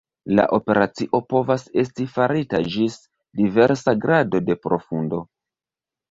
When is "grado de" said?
4.07-4.57